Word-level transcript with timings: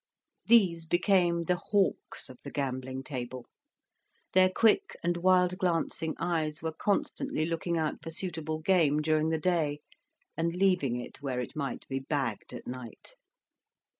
These 0.47 0.87
became 0.87 1.43
the 1.43 1.57
hawks 1.57 2.27
of 2.27 2.39
the 2.43 2.49
gambling 2.49 3.03
table; 3.03 3.45
their 4.33 4.49
quick 4.49 4.97
and 5.03 5.17
wild 5.17 5.59
glancing 5.59 6.15
eyes 6.17 6.63
were 6.63 6.71
constantly 6.73 7.45
looking 7.45 7.77
out 7.77 8.01
for 8.01 8.09
suitable 8.09 8.61
game 8.61 9.03
during 9.03 9.29
the 9.29 9.37
day, 9.37 9.81
and 10.35 10.55
leaving 10.55 10.95
it 10.99 11.21
where 11.21 11.39
it 11.39 11.55
might 11.55 11.87
be 11.87 11.99
bagged 11.99 12.51
at 12.51 12.65
night. 12.65 13.13